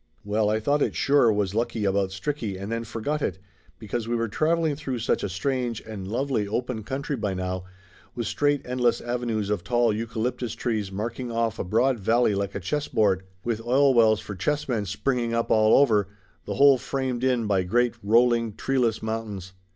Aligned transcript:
Well, 0.25 0.49
I 0.49 0.59
thought 0.59 0.81
it 0.81 0.95
sure 0.95 1.31
was 1.31 1.53
lucky 1.53 1.85
about 1.85 2.09
Stricky, 2.09 2.59
and 2.59 2.71
then 2.71 2.83
forgot 2.85 3.21
it, 3.21 3.37
because 3.77 4.07
we 4.07 4.15
were 4.15 4.27
traveling 4.29 4.75
through 4.75 4.97
such 4.97 5.21
a 5.21 5.29
strange 5.29 5.79
and 5.81 6.07
lovely 6.07 6.47
open 6.47 6.81
country 6.83 7.15
by 7.15 7.35
now, 7.35 7.65
with 8.15 8.25
straight 8.25 8.65
endless 8.65 8.99
avenues 8.99 9.51
of 9.51 9.63
tall 9.63 9.93
eucalyptus 9.93 10.53
trees 10.55 10.91
marking 10.91 11.31
off 11.31 11.59
a 11.59 11.63
broad 11.63 11.99
valley 11.99 12.33
like 12.33 12.55
a 12.55 12.59
chess 12.59 12.87
board, 12.87 13.21
with 13.43 13.61
oil 13.63 13.93
wells 13.93 14.19
for 14.21 14.33
chess 14.33 14.67
men 14.67 14.87
springing 14.87 15.35
up 15.35 15.51
all 15.51 15.77
over, 15.79 16.07
the 16.45 16.55
whole 16.55 16.79
framed 16.79 17.23
in 17.23 17.45
by 17.45 17.61
great, 17.61 17.93
rolling, 18.01 18.55
treeless 18.55 19.03
mountains. 19.03 19.53